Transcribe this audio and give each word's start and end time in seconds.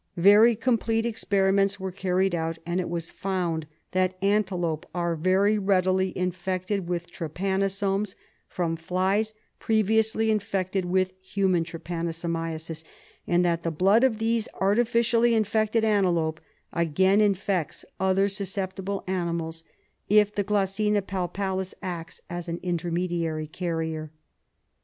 Very 0.17 0.55
complete 0.55 1.05
experiments 1.05 1.79
were 1.79 1.91
carried 1.91 2.33
out, 2.33 2.57
and 2.65 2.79
it 2.79 2.89
was 2.89 3.11
found 3.11 3.67
that 3.91 4.17
antelope 4.23 4.87
are 4.95 5.15
very 5.15 5.59
readily 5.59 6.11
infected 6.17 6.89
with 6.89 7.11
trypanosomes 7.11 8.15
from 8.47 8.75
flies 8.77 9.35
pre 9.59 9.83
viously 9.83 10.29
infected 10.29 10.85
with 10.85 11.13
human 11.21 11.63
trypanosomiasis, 11.63 12.83
and 13.27 13.45
that 13.45 13.61
the 13.61 13.69
blood 13.69 14.03
of 14.03 14.17
these 14.17 14.47
artificially 14.59 15.35
infected 15.35 15.83
antelope 15.83 16.39
again 16.73 17.21
infects 17.21 17.85
other 17.99 18.27
susceptible 18.27 19.03
animals 19.05 19.63
if 20.09 20.33
the 20.33 20.41
G. 20.41 20.89
palpalis 21.01 21.75
acts 21.83 22.21
as 22.27 22.47
an 22.47 22.59
intermediary 22.63 23.45
carrier. 23.45 24.09